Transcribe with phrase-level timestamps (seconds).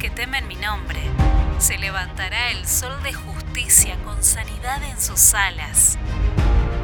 [0.00, 0.98] que temen mi nombre.
[1.58, 5.98] Se levantará el sol de justicia con sanidad en sus alas.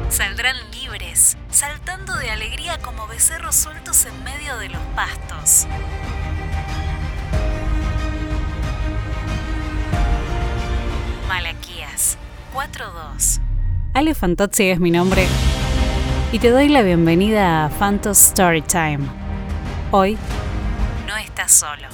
[0.09, 5.67] Saldrán libres, saltando de alegría como becerros sueltos en medio de los pastos.
[11.27, 12.19] Malaquías
[12.53, 13.41] 4.2
[13.95, 15.25] Ale Fantozzi es mi nombre
[16.31, 19.07] y te doy la bienvenida a Fantos Storytime.
[19.89, 20.17] Hoy
[21.07, 21.87] no estás solo.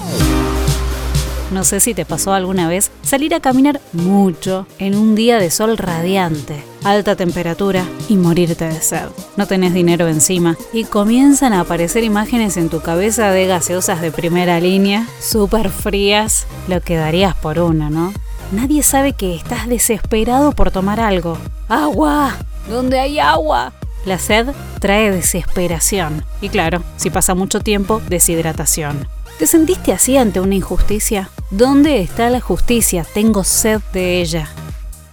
[1.53, 5.51] No sé si te pasó alguna vez salir a caminar mucho en un día de
[5.51, 9.05] sol radiante, alta temperatura y morirte de sed.
[9.37, 14.11] No tenés dinero encima y comienzan a aparecer imágenes en tu cabeza de gaseosas de
[14.11, 18.13] primera línea, súper frías, lo que darías por una, ¿no?
[18.51, 21.37] Nadie sabe que estás desesperado por tomar algo.
[21.69, 22.35] ¡Agua!
[22.67, 23.73] ¿Dónde hay agua?
[24.05, 24.47] La sed
[24.79, 29.07] trae desesperación y claro, si pasa mucho tiempo, deshidratación.
[29.39, 31.29] ¿Te sentiste así ante una injusticia?
[31.49, 33.05] ¿Dónde está la justicia?
[33.15, 34.47] Tengo sed de ella.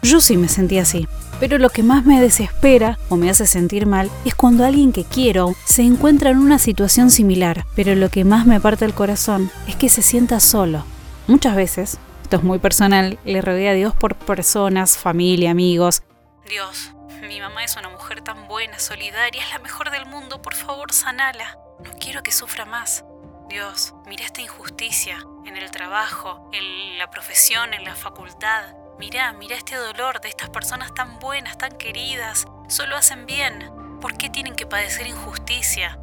[0.03, 1.09] Yo sí me sentí así.
[1.41, 5.05] Pero lo que más me desespera o me hace sentir mal es cuando alguien que
[5.05, 7.65] quiero se encuentra en una situación similar.
[7.75, 10.85] Pero lo que más me parte el corazón es que se sienta solo.
[11.27, 16.03] Muchas veces, esto es muy personal, le rodea a Dios por personas, familia, amigos.
[16.47, 16.93] Dios,
[17.27, 20.93] mi mamá es una mujer tan buena, solidaria, es la mejor del mundo, por favor,
[20.93, 21.59] sanala.
[21.83, 23.05] No quiero que sufra más.
[23.51, 28.77] Dios, mira esta injusticia en el trabajo, en la profesión, en la facultad.
[28.97, 32.47] Mira, mira este dolor de estas personas tan buenas, tan queridas.
[32.69, 33.69] Solo hacen bien.
[34.01, 35.99] ¿Por qué tienen que padecer injusticia?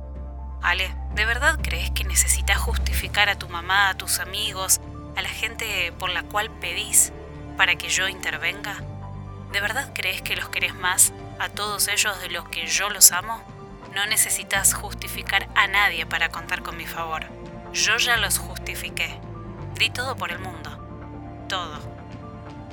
[0.62, 4.82] Ale, ¿de verdad crees que necesitas justificar a tu mamá, a tus amigos,
[5.16, 7.14] a la gente por la cual pedís
[7.56, 8.76] para que yo intervenga?
[9.54, 13.14] ¿De verdad crees que los querés más a todos ellos de los que yo los
[13.14, 13.42] amo?
[13.98, 17.24] No necesitas justificar a nadie para contar con mi favor.
[17.74, 19.10] Yo ya los justifiqué.
[19.80, 20.70] Di todo por el mundo.
[21.50, 21.80] Todo.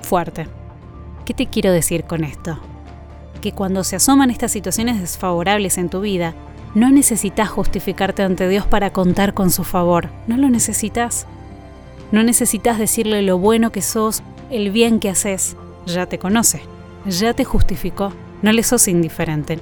[0.03, 0.47] Fuerte.
[1.25, 2.61] ¿Qué te quiero decir con esto?
[3.41, 6.35] Que cuando se asoman estas situaciones desfavorables en tu vida,
[6.75, 10.11] no necesitas justificarte ante Dios para contar con su favor.
[10.27, 11.27] No lo necesitas.
[12.13, 15.57] No necesitas decirle lo bueno que sos, el bien que haces.
[15.87, 16.61] Ya te conoce.
[17.07, 18.13] Ya te justificó.
[18.43, 19.59] No le sos indiferente.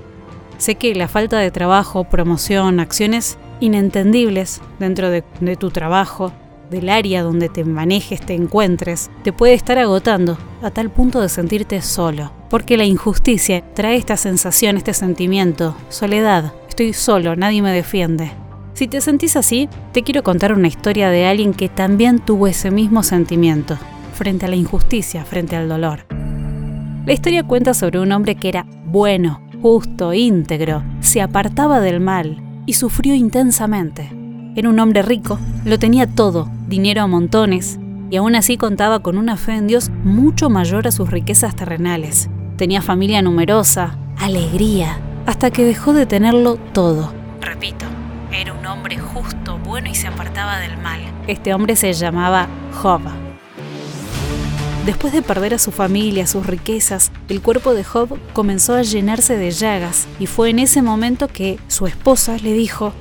[0.62, 5.24] Sé que la falta de trabajo, promoción, acciones inentendibles dentro de,
[5.56, 6.30] tu trabajo,
[6.70, 11.28] del área donde te manejes, te encuentres, te puede estar agotando a tal punto de
[11.28, 12.30] sentirte solo.
[12.48, 16.52] Porque la injusticia trae esta sensación, este sentimiento, soledad.
[16.68, 18.30] Estoy solo, nadie me defiende.
[18.74, 22.70] Si te sentís así, te quiero contar una historia de alguien que también tuvo ese
[22.70, 23.78] mismo sentimiento,
[24.14, 26.06] frente a la injusticia, frente al dolor.
[27.04, 32.42] La historia cuenta sobre un hombre que era bueno, justo, íntegro, se apartaba del mal
[32.66, 34.10] y sufrió intensamente.
[34.56, 37.78] Era un hombre rico, lo tenía todo, dinero a montones,
[38.10, 42.28] y aún así contaba con una fe en Dios mucho mayor a sus riquezas terrenales.
[42.56, 47.12] Tenía familia numerosa, alegría, hasta que dejó de tenerlo todo.
[47.40, 47.86] Repito,
[48.32, 51.00] era un hombre justo, bueno y se apartaba del mal.
[51.28, 52.48] Este hombre se llamaba
[52.82, 53.00] Job.
[54.84, 59.36] Después de perder a su familia, sus riquezas, el cuerpo de Job comenzó a llenarse
[59.36, 62.92] de llagas y fue en ese momento que su esposa le dijo,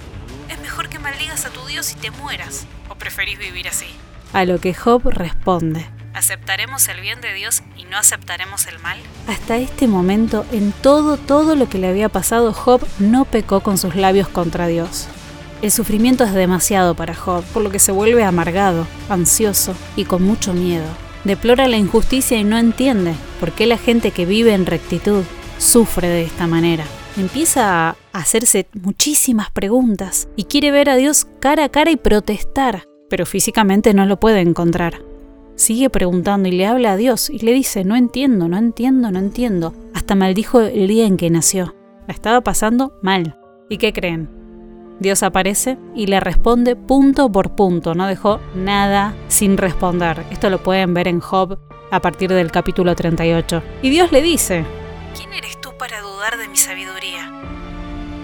[0.48, 3.88] Es mejor que maldigas a tu Dios y te mueras, o preferís vivir así.
[4.32, 9.00] A lo que Job responde, ¿aceptaremos el bien de Dios y no aceptaremos el mal?
[9.28, 13.80] Hasta este momento, en todo, todo lo que le había pasado, Job no pecó con
[13.80, 15.08] sus labios contra Dios.
[15.64, 20.22] El sufrimiento es demasiado para Job, por lo que se vuelve amargado, ansioso y con
[20.22, 20.86] mucho miedo
[21.24, 25.24] deplora la injusticia y no entiende por qué la gente que vive en rectitud
[25.58, 26.86] sufre de esta manera.
[27.18, 32.86] Empieza a hacerse muchísimas preguntas y quiere ver a Dios cara a cara y protestar,
[33.10, 35.02] pero físicamente no lo puede encontrar.
[35.56, 39.20] Sigue preguntando y le habla a Dios y le dice, no entiendo, no entiendo, no
[39.20, 39.74] entiendo.
[39.94, 41.76] Hasta maldijo el día en que nació.
[42.08, 43.38] La estaba pasando mal.
[43.70, 44.41] ¿Y qué creen?
[45.02, 50.24] Dios aparece y le responde punto por punto, no dejó nada sin responder.
[50.30, 51.58] Esto lo pueden ver en Job
[51.90, 53.64] a partir del capítulo 38.
[53.82, 54.64] Y Dios le dice,
[55.18, 57.34] ¿quién eres tú para dudar de mi sabiduría?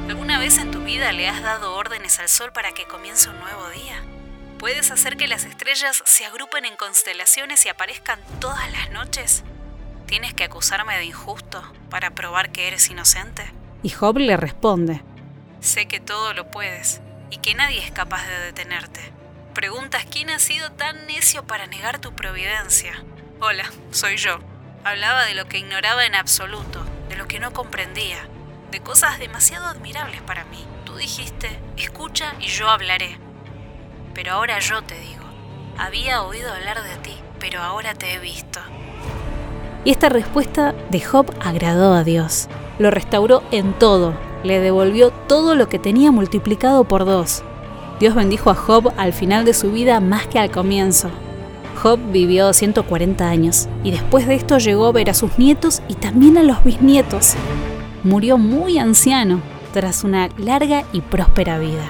[0.07, 3.39] ¿Alguna vez en tu vida le has dado órdenes al sol para que comience un
[3.39, 3.95] nuevo día?
[4.59, 9.43] ¿Puedes hacer que las estrellas se agrupen en constelaciones y aparezcan todas las noches?
[10.05, 11.59] ¿Tienes que acusarme de injusto
[11.89, 13.51] para probar que eres inocente?
[13.81, 15.01] Y Job le responde,
[15.67, 19.01] Sé que todo lo puedes y que nadie es capaz de detenerte.
[19.53, 22.93] Preguntas quién ha sido tan necio para negar tu providencia.
[23.41, 24.39] Hola, soy yo.
[24.85, 28.29] Hablaba de lo que ignoraba en absoluto, de lo que no comprendía,
[28.71, 30.65] de cosas demasiado admirables para mí.
[30.85, 33.19] Tú dijiste, escucha y yo hablaré.
[34.13, 35.25] Pero ahora yo te digo,
[35.77, 38.61] había oído hablar de ti, pero ahora te he visto.
[39.83, 42.47] Y esta respuesta de Job agradó a Dios.
[42.79, 44.13] Lo restauró en todo,
[44.47, 47.43] le devolvió todo lo que tenía multiplicado por dos.
[47.99, 51.09] Dios bendijo a Job al final de su vida más que al comienzo.
[51.81, 55.93] Job vivió 140 años y después de esto llegó a ver a sus nietos y
[55.93, 57.35] también a los bisnietos.
[58.03, 59.41] Murió muy anciano
[59.73, 61.85] tras una larga y próspera vida.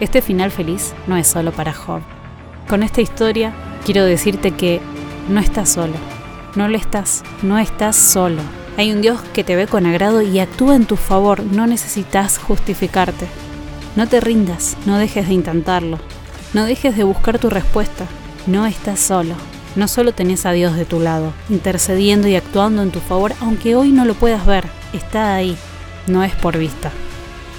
[0.00, 2.00] Este final feliz no es solo para Job.
[2.68, 3.52] Con esta historia
[3.84, 4.80] quiero decirte que
[5.28, 5.94] no estás solo.
[6.54, 8.42] No lo estás, no estás solo.
[8.78, 12.38] Hay un Dios que te ve con agrado y actúa en tu favor, no necesitas
[12.38, 13.26] justificarte.
[13.96, 15.98] No te rindas, no dejes de intentarlo,
[16.54, 18.06] no dejes de buscar tu respuesta.
[18.46, 19.34] No estás solo.
[19.74, 23.74] No solo tenés a Dios de tu lado, intercediendo y actuando en tu favor, aunque
[23.74, 25.56] hoy no lo puedas ver, está ahí,
[26.06, 26.92] no es por vista.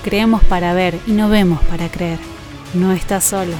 [0.05, 2.19] Creemos para ver y no vemos para creer.
[2.73, 3.55] No estás solo.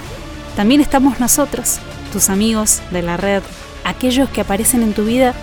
[0.56, 1.80] También estamos nosotros,
[2.14, 3.44] tus amigos de la red,
[3.84, 5.34] aquellos que aparecen en tu vida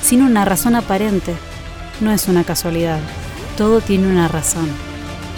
[0.00, 1.34] sin una razón aparente,
[2.00, 3.00] no es una casualidad.
[3.56, 4.70] Todo tiene una razón.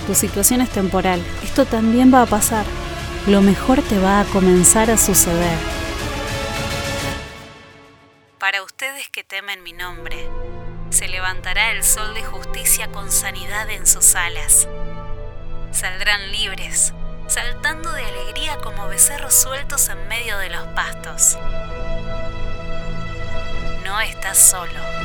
[0.07, 1.23] Tu situación es temporal.
[1.43, 2.65] Esto también va a pasar.
[3.27, 5.59] Lo mejor te va a comenzar a suceder.
[8.39, 10.29] Para ustedes que temen mi nombre,
[10.91, 14.67] se levantará el sol de justicia con sanidad en sus alas.
[15.71, 16.95] Saldrán libres,
[17.27, 21.37] saltando de alegría como becerros sueltos en medio de los pastos.
[23.85, 24.98] No estás solo.